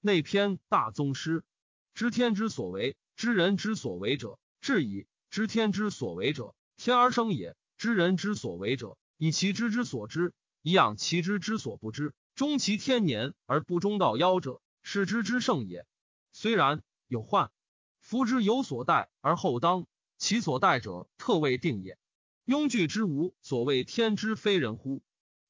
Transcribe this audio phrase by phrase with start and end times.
[0.00, 1.44] 内篇大宗师。
[1.94, 5.06] 知天之所为，知人之所为者，至矣。
[5.28, 10.32] 知天之所为者，天而生也；知人之所为者，以其知之所知，
[10.62, 12.14] 以养其知之所不知。
[12.34, 15.86] 终其天年而不终道夭者，是知之圣也。
[16.32, 17.52] 虽然有患，
[18.00, 19.86] 夫之有所待而后当，
[20.16, 21.98] 其所待者特未定也。
[22.46, 25.02] 庸具之无，所谓天之非人乎？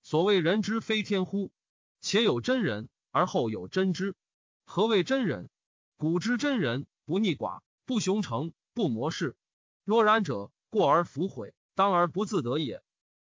[0.03, 1.53] 所谓人之非天乎？
[2.01, 4.15] 且有真人而后有真知。
[4.73, 5.51] 何谓真人？
[5.97, 9.35] 古之真人，不逆寡，不雄成，不谋事。
[9.83, 12.81] 若然者，过而弗悔，当而不自得也。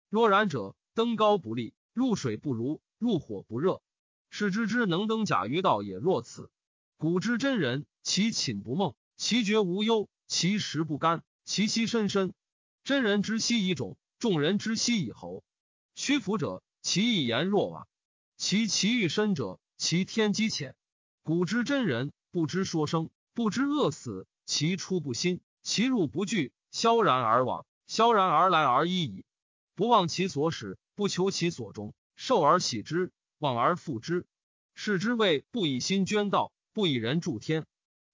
[0.10, 3.82] 若然者，登高不立，入水不如，入火不热。
[4.30, 5.96] 是知之能登甲于道也。
[5.96, 6.52] 若此，
[6.98, 12.34] 古之真人，其寝不梦，其觉无忧，其食不甘，其息深深。
[12.84, 15.46] 真人之息以种，众人之息以侯。
[15.96, 17.88] 屈服者，其一言若瓦；
[18.36, 20.76] 其其欲深者，其天机浅。
[21.28, 22.14] 古之真人。
[22.32, 29.26] 不知说生，不知饿死，其出不心，其入不惧，萧然而往，萧然而来而已矣。
[29.76, 34.26] 不忘其所始，不求其所终，受而喜之，忘而复之。
[34.74, 37.66] 是之谓不以心捐道，不以人助天。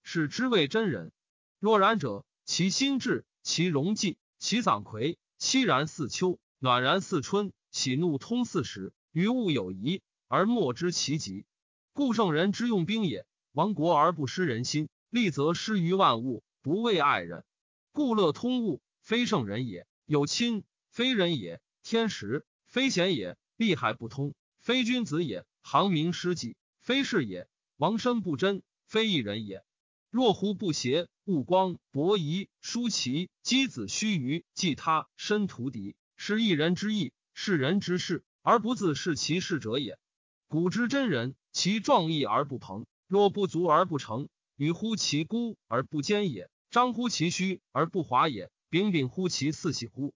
[0.02, 1.12] 是之谓真人。
[1.60, 11.46] 若然者，其心志，其容纪，其嗓魁，凄然似秋，暖然似春，喜怒通四时，于物有疑，而莫知其极。
[11.94, 13.26] 故圣人之用兵也。
[13.52, 17.46] 亡国而不失人心，利则失于万物，不为爱人。
[17.92, 27.46] 故乐通物，非圣人也；有亲，非人也；天时，非贤也；利害不通，非君子也；航民失己，非士也；
[27.78, 29.64] 王身不贞，非一人也。
[30.10, 40.00] 若胡不协，勿光、伯夷、叔齐、箕子、须臾、季他、申屠狄，是一人之义，是人之事，而不自是其事者也。
[40.48, 42.86] 古之真人，其壮义而不朋。
[43.08, 50.16] 若不足而不成，与乎其孤而不坚也；张乎其虚而不华也；秉秉乎其四喜乎？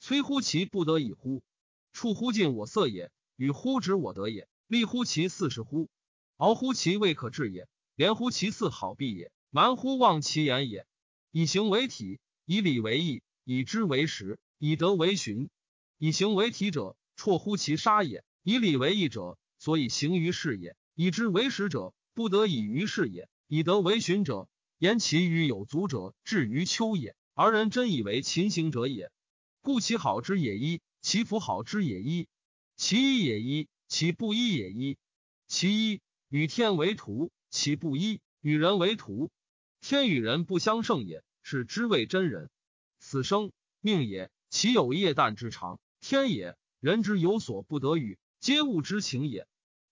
[0.00, 1.42] 摧乎其不得已乎？
[1.92, 5.90] 触乎尽我色也；与乎止我得也；立乎其四是乎？
[6.38, 7.66] 敖乎其未可治也；
[7.96, 10.86] 廉乎其四好弊也；蛮乎忘其言也。
[11.30, 15.50] 以形为体，以礼为义，以知为实，以德为循。
[15.98, 21.94] 以形为体者，辍乎其杀也；以礼为义者，所以行于事也；以知为实者。
[22.12, 24.48] 不得已于事也，以德为循者，
[24.78, 27.14] 言其与有足者，至于秋也。
[27.32, 29.12] 而人真以为勤行者也。
[29.60, 32.26] 故其好之也一，其弗好之也一，
[32.74, 34.98] 其一也一，其不一也一。
[35.46, 39.30] 其一与天为徒，其不一与人为徒。
[39.80, 42.50] 天与人不相胜也，是知谓真人。
[42.98, 49.46] 此生命也，其有夜旦之长，天也；人之有所不得与，皆物之情也。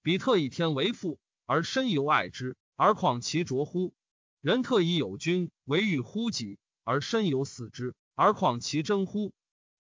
[0.07, 1.19] 彼特以天为父。
[1.47, 3.93] 而身犹爱之，而况其浊乎？
[4.41, 9.33] 人特以有君为欲乎己，而身犹死之，而况其真乎？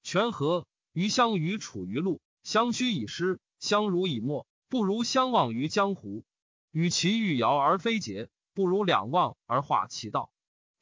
[0.02, 6.24] 权和于相与处于路，相虚以失，相濡以沫，不如相忘于江湖。
[6.72, 10.32] 与其欲摇而非节，不如两忘而化其道。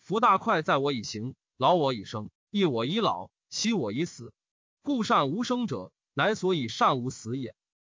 [0.01, 4.33] 夫大快在我以行，劳我以生，益我以老，息我以死。
[4.81, 7.55] 故善无生者，乃所以善无死也。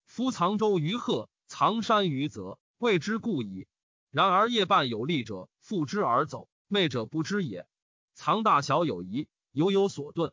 [0.07, 2.59] 夫藏舟于壑，藏山于泽。
[2.77, 3.67] 谓之故矣。
[4.11, 7.67] 然而夜半有利者，复之而走；昧者不知也。
[8.13, 10.33] 藏大小有宜，犹有所遁。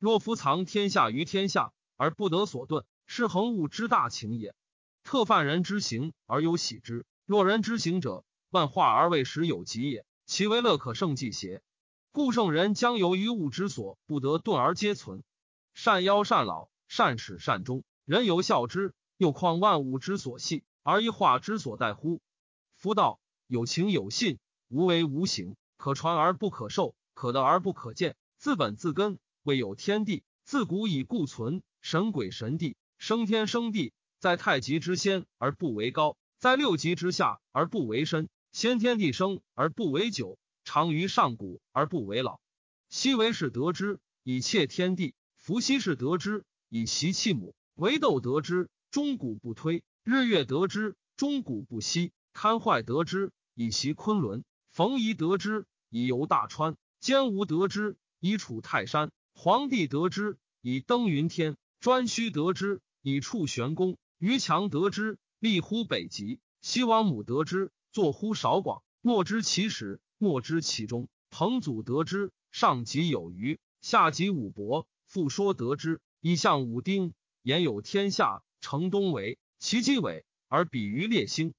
[0.00, 4.56] 若夫藏天下于天下，而不得所遁，是恒物之大情也。
[5.04, 7.06] 特犯人之行而有喜之。
[7.24, 10.04] 若人之行者，万化而为时有极也。
[10.26, 11.62] 其为乐可胜计邪？
[12.10, 15.22] 故圣人将由于物之所不得遁而皆存。
[15.72, 20.64] 善夭善老，善始善终，人有孝之，又况万物之所系？
[20.82, 22.20] 而一化之所待乎？
[22.74, 24.38] 夫道有情有信，
[24.68, 28.16] 无为无形，可传而不可受，可得而不可见。
[28.36, 31.62] 自本自根，未有天地，自古以固存。
[31.80, 38.28] 神鬼神帝，生天生地，在太极之先而不为高，在六极之下而不为深。
[38.52, 42.40] 先天地生而不为久，长于上古而不为老。
[42.88, 49.82] 昔为是得之，以切天地；伏羲是得之，以习气母；为斗得之，终古不推。
[50.04, 68.84] 日月得之，终古不息；堪坏得之，以袭昆仑；冯夷得之，以游大川；坚吴得之，以处泰山；黄帝得之，以登云天；颛顼得之，以处玄宫；于强得之，立乎北极；西王母得之，坐乎韶广。
[69.00, 71.08] 莫知其始，莫知其终。
[71.30, 74.86] 彭祖得之，上极有余，下极五伯。
[75.04, 77.12] 复说得之，以向武丁，
[77.42, 79.38] 言有天下，成东为。
[79.58, 81.52] 其基尾而比于列星，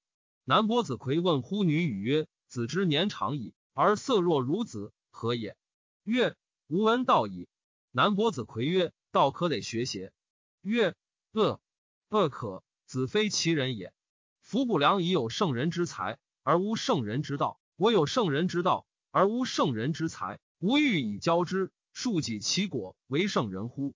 [0.43, 5.55] 南伯子葵问乎女语曰：“子之年长矣，而色若孺子，何也？”
[6.03, 6.35] 曰
[6.65, 7.47] ：“吾闻道矣。”
[7.93, 10.11] 南伯子葵曰：“道可得学邪？”
[10.61, 10.95] 曰
[11.31, 11.61] ：“恶，
[12.09, 12.63] 恶可。
[12.87, 13.93] 子非其人也。
[14.41, 20.39] 夫不良以有圣人之才，而无圣人之道；我有圣人之道，而无圣人之才。
[20.59, 23.93] 吾欲以教之，庶己其果为圣人乎？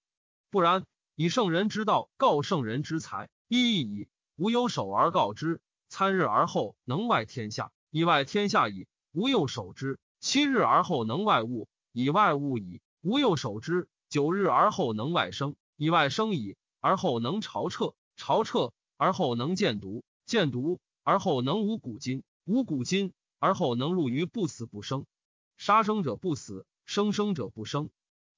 [0.51, 0.85] 不然。
[1.21, 4.07] 以圣人之道告圣人之才，一义矣。
[4.37, 8.87] 吾有守而告之，参日而后能外天下，以外天下矣。
[9.11, 12.79] 吾又守之，七日而后能外物，以外物矣。
[13.01, 16.55] 吾又守之，九日而后能外生，以外生矣。
[16.79, 25.05] 而后能朝彻，朝彻而后能见独，见独而后能无古今，无古今而后能入于不死不生。
[25.57, 27.89] 杀生者不死，生生者不生。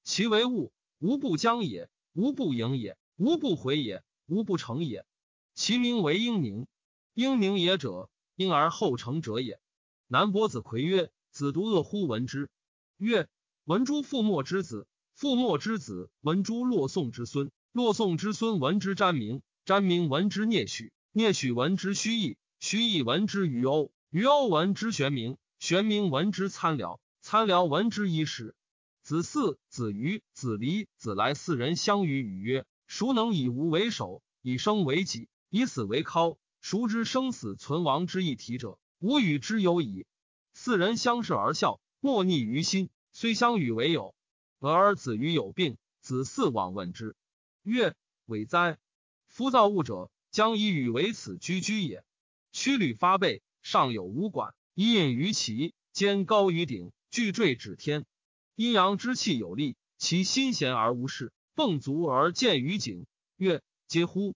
[0.02, 1.88] 其为物，无不将也。
[2.14, 5.06] 无不盈也，无不回也，无不成也。
[5.54, 6.66] 其名为英宁。
[7.14, 9.60] 英宁也者，婴而后成者也。
[10.08, 12.50] 南伯子葵曰：“子独恶乎闻之。”
[12.98, 13.28] 曰
[13.64, 28.54] ：“闻诸父莫之子，父莫之子闻诸洛宋之孙，洛宋之孙闻之詹明，詹明闻之聂许，聂许闻之虚意，虚意闻之于欧，于欧闻之玄明，玄明闻之参辽，参辽闻之伊始。”
[29.02, 36.38] 子嗣、子瑜、子离、子来四人相与语曰：“孰能以无为首，以生为己，以死为尻？
[36.60, 38.78] 孰知生死存亡之一体者？
[39.00, 40.06] 吾与之有矣。”
[40.54, 44.14] 四人相视而笑，莫逆于心，虽相与为友。
[44.60, 47.16] 俄而子瑜有病，子嗣往问之，
[47.64, 47.96] 曰
[48.26, 48.78] ：“伟哉！
[49.26, 52.04] 夫造物者将以与为此居居也。
[52.52, 58.06] 曲履发背，上有五管，一引于其肩高于顶，巨坠指天。”
[58.54, 63.06] 阴阳之气有力，其心闲而无事，蹦足而见于景，
[63.36, 64.34] 曰：“嗟乎！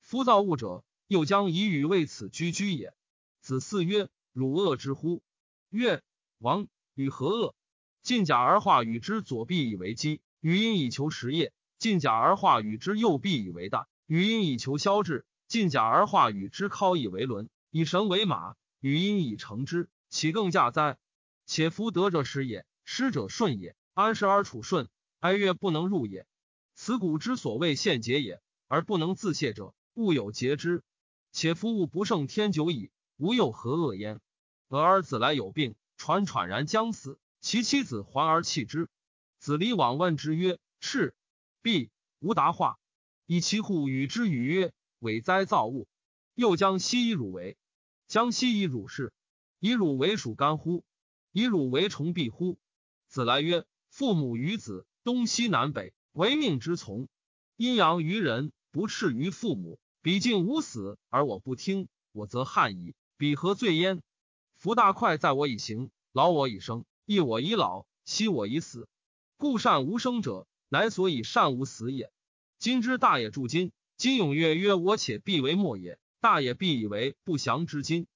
[0.00, 2.94] 夫造物者，又将以与为此居居也。”
[3.42, 5.20] 子嗣曰：“汝恶之乎？”
[5.70, 6.00] 曰
[6.38, 7.56] ：“王与何恶？
[8.04, 20.98] 进甲而化与之左臂以为基，语音以求实业；进甲而化与之右臂以为大，语音以求消滞；进甲而化与之尻以为轮，以神为马，语音以成之，岂更驾哉？
[21.46, 24.88] 且夫得者时也。”失者顺也，安时而处顺，
[25.18, 26.24] 哀乐不能入也。
[26.76, 30.84] 此古之所谓献节也，而不能自谢者，物有节之。
[31.32, 34.20] 且夫物不胜天久矣，吾又何恶焉？
[34.68, 38.88] 俄而子来有病，喘喘然将死，其妻子还而弃之。
[39.40, 41.12] 子离往问之曰：“赤，
[41.62, 41.90] 必
[42.20, 42.78] 无答话。
[43.26, 45.88] 以其户与之语曰：‘委哉造物！’
[46.34, 47.58] 又将西以汝为，
[48.06, 49.12] 将西以汝是，
[49.58, 50.84] 以汝为属干乎？
[51.32, 52.56] 以汝为虫必乎？”
[53.08, 57.08] 子来曰：“父母与子，东西南北，为命之从。
[57.56, 59.78] 阴阳于人，不斥于父母。
[60.02, 62.94] 彼竟无死，而我不听，我则憾矣。
[63.16, 64.02] 彼何罪焉？
[64.54, 68.88] 夫大快在我以行，劳我以生，益我以老，息我以死。
[69.36, 72.12] 故善无生者，乃所以善无死也。
[72.58, 73.72] 今之大也，助今。
[73.96, 75.98] 今踊跃曰：我且必为末也。
[76.20, 78.06] 大也必以为不祥之今。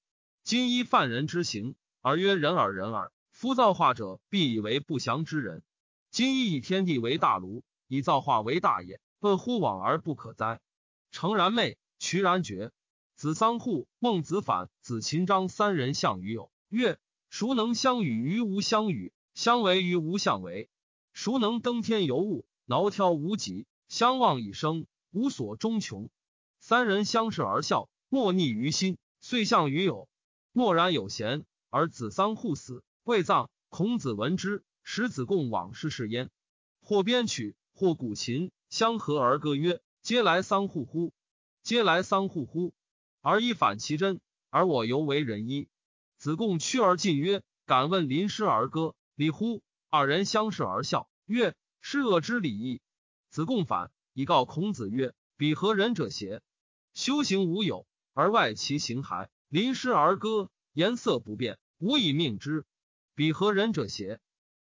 [0.43, 3.11] 今依犯人之行，而曰人耳人耳。”
[3.41, 5.63] 夫造化者，必以为不祥之人。
[6.11, 9.01] 今亦以天地为大炉，以造化为大业。
[9.19, 10.61] 恶乎往而不可哉？
[11.09, 12.71] 诚然昧，渠然绝。
[13.15, 16.99] 子桑户、孟子反、子秦章三人相与友，曰：
[17.29, 19.11] 孰能相与于无相与？
[19.33, 20.69] 相为于无相为？
[21.11, 23.65] 孰能登天游物，挠挑无极？
[23.87, 26.11] 相望以生，无所终穷。
[26.59, 30.07] 三人相视而笑，莫逆于心，遂相与友。
[30.51, 32.83] 默然有贤，而子桑户死。
[33.03, 36.29] 未葬，孔子闻之，使子贡往事事焉。
[36.81, 41.11] 或编曲，或鼓琴，相和而歌曰：“皆来丧户乎？
[41.63, 42.75] 皆来丧户乎？”
[43.21, 45.67] 而以反其真，而我犹为人医。
[46.17, 52.81] 子贡趋而进曰：“敢问临师而歌，礼乎？”二人相视而笑，曰：“是恶之礼义。”
[53.31, 56.43] 子贡反以告孔子曰：“彼何仁者邪？
[56.93, 62.63] 修行无有，而外其形骸；临师而歌，颜色不变，无以命之。”
[63.21, 64.19] 彼何人者邪？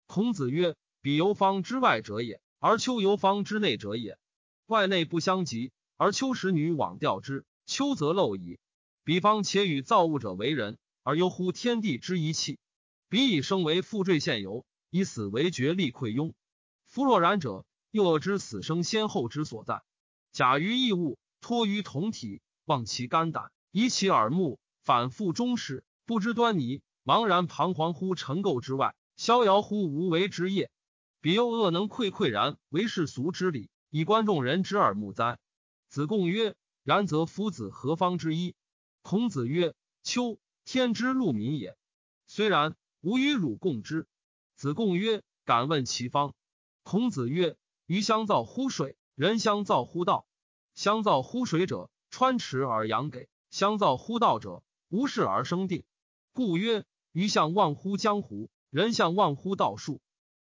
[0.08, 4.18] 孔子曰：“彼游方之外者也，而丘游方之内者也。
[4.66, 8.58] 外内不相及，而丘使女往钓之，丘则漏矣。
[9.04, 12.58] 彼方且与造物者为人，而忧乎天地之一气。
[13.08, 16.32] 彼以生为负坠现游，以死为绝力溃庸。
[16.88, 19.84] 夫若然者，又恶之死生先后之所在。
[20.32, 30.70] 假于异物，托于同体，望其肝胆，以其耳目，反复终始，不知端倪。”茫然彷徨乎尘垢之外，逍遥乎无为之业。
[31.22, 35.38] 彼又恶能愧愧然为世俗之礼，以观众人之耳目哉？
[35.88, 38.54] 子贡曰：“然则夫子何方之一？”
[39.00, 39.74] 孔子曰
[40.04, 41.78] ：“秋，天之禄民也。
[42.26, 44.06] 虽然，吾与汝共之。
[44.54, 46.34] 子贡曰：“敢问其方。”
[46.84, 47.56] 孔子曰
[47.88, 50.26] ：“鱼相造乎水，人相造乎道。
[50.74, 55.84] 相造乎水者，穿池而养给；相造乎道者，无事而生定。
[56.34, 60.00] 故曰：鱼相忘乎江湖，人相忘乎道术。”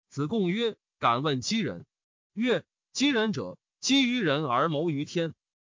[0.09, 1.85] 子贡曰：“敢问箕人。”
[2.33, 5.33] 曰：“箕人者，基于人而谋于天。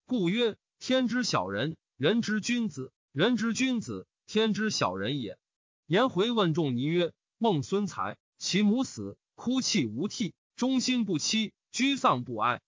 [0.06, 5.38] 故曰：天之小人，人之君子；人之君子，天之小人也。”
[5.86, 12.60] 颜回问仲尼曰：“孟孙才，其母死，哭泣无涕，忠心不欺，居丧不哀。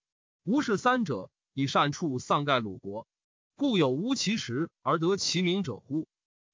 [0.43, 3.07] 吾视三者，以善处丧盖鲁国，
[3.55, 6.07] 故有无其实而得其名者乎？”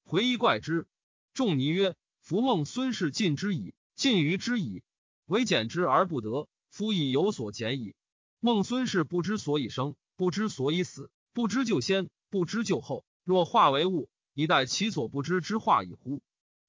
[0.04, 0.86] 回一怪之。
[1.34, 4.82] 仲尼曰：“夫孟孙氏尽之矣，尽于之矣，
[5.26, 6.48] 唯简之而不得。
[6.70, 7.94] 夫亦有所减矣。
[8.40, 13.04] 孟孙氏不知所以生，不知所以死，不知就先，不知就后。
[13.24, 16.20] 若化为物，以待其所不知之化矣乎？”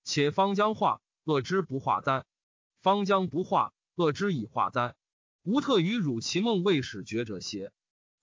[0.04, 2.26] 且方将化，恶之不化哉？
[2.82, 4.96] 方将不化，恶之以化哉？
[5.44, 7.72] 吾特与汝其梦未始觉者邪？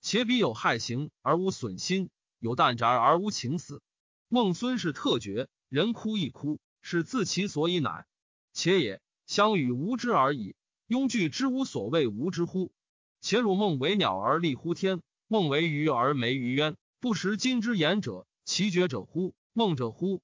[0.01, 3.81] 且彼有害行而无损心，有旦宅而无情死。
[4.27, 8.05] 孟孙氏特绝，人哭亦哭，是自其所以乃。
[8.53, 10.55] 且也，相与无知而已。
[10.87, 12.71] 庸具之无所谓无知乎？
[13.19, 19.33] 且汝梦为鸟而立乎天，梦为鱼而没于渊，不识今之言者，其绝者乎？
[19.53, 20.21] 梦者乎？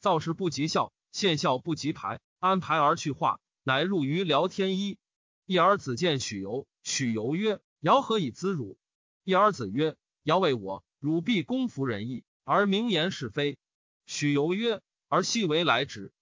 [0.00, 0.92] 造事不及效。
[1.10, 4.98] 现效不及排，安排而去化，乃入于聊天一。
[5.46, 8.76] 一儿子见许由，许由曰：“尧何以资汝？”
[9.22, 13.58] 一儿子曰：“尧为我，汝必公服仁义，而明言是非。”
[14.06, 16.12] 许由曰：“而昔为来之。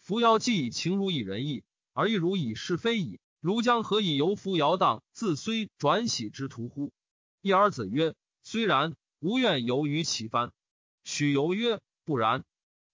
[0.00, 3.20] 夫尧既以情如以仁义，而亦如以是非矣。
[3.40, 6.92] 汝将何以由夫尧荡自虽转喜之徒乎？”
[7.42, 10.52] 一儿子曰：“虽然，吾愿游于其藩。”
[11.04, 12.44] 许由曰：“不然。”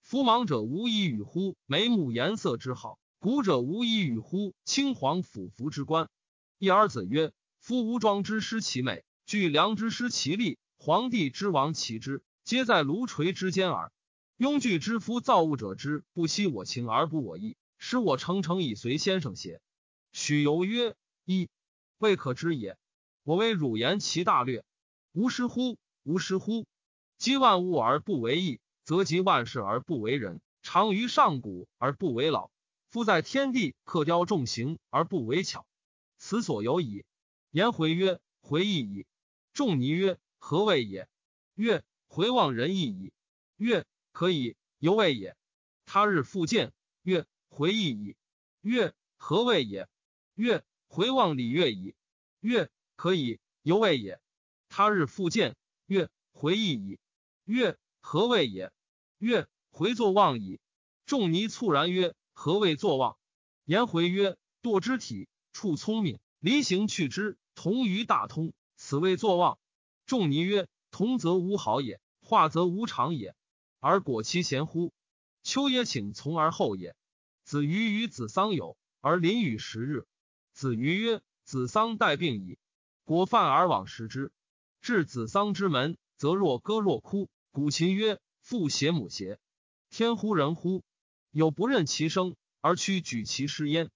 [0.00, 6.08] 夫盲者无以与乎眉目颜色之好，古者无以与乎青黄俯伏之官。
[6.56, 13.92] 一儿子曰：夫无庄之失其美，巨梁之失其力，皇帝之亡其之，皆在炉锤之间耳。
[14.38, 19.60] 庸具之夫造物者之不惜我情而不我义，使我诚诚以随先生邪？
[20.12, 21.48] 许由曰：一
[21.98, 22.78] 未可知也。
[23.24, 24.64] 我为汝言其大略。
[25.12, 25.76] 无失乎？
[26.04, 26.66] 无失乎？
[27.18, 28.60] 积万物而不为义。
[28.84, 32.50] 则及万事而不为人，长于上古而不为老。
[32.88, 35.66] 夫在天地刻雕重形而不为巧，
[36.16, 37.04] 此所有矣。
[37.50, 39.06] 颜回曰：“回义矣。”
[39.52, 41.06] 仲尼曰：“何谓也？”
[41.54, 43.12] 曰：“回望仁义矣。”
[43.58, 43.84] 曰
[44.18, 45.36] ：“可以，犹未也。”
[45.86, 46.72] 他日复见，
[47.04, 48.16] 曰：“回忆矣。”
[48.62, 49.88] 曰：“何谓也？”
[50.34, 51.94] 曰：“回望礼乐矣。”
[52.42, 54.20] 曰：“可以，犹未也。”
[54.68, 55.54] 他日复见，
[55.86, 56.98] 曰：“回忆矣。”
[57.46, 58.72] 曰：“何谓也？”
[59.18, 60.58] 曰：回作望矣。
[61.06, 63.16] 仲尼猝然曰：何谓作望？
[63.66, 69.60] 颜回曰：堕之体，处聪明，离行去之，同于大通，此谓作望。
[70.06, 73.36] 仲尼曰：同则无好也，化则无常也。
[73.80, 74.92] 而果其贤乎？
[75.42, 76.96] 秋也，请从而后也。
[77.44, 80.06] 子瑜与子桑友，而临与十日。
[80.52, 82.58] 子瑜曰：子桑待病矣。
[83.04, 84.32] 果犯而往食之。
[84.80, 87.28] 至子桑之门，则若歌若哭。
[87.50, 88.20] 古琴曰。
[88.40, 89.38] 父邪母邪？
[89.90, 90.82] 天乎人乎？
[91.30, 93.90] 有不任其声而屈举其师焉。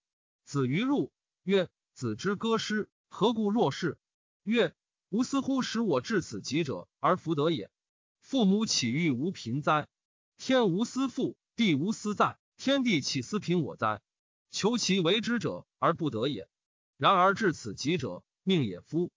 [0.44, 1.10] 子于入
[1.42, 3.96] 曰：“子之歌诗，何故若是？”
[4.44, 4.74] 曰
[5.08, 7.70] ：“吾思乎使我至此极者而弗得也。
[8.22, 9.88] 父母岂欲无贫哉？
[10.38, 14.00] 天无私父，地无私在，天地岂私贫我哉？
[14.50, 16.48] 求其为之者而不得也。
[16.96, 19.10] 然而至此极者，命也夫。